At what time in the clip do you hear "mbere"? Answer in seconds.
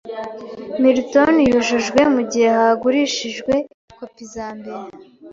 4.57-4.83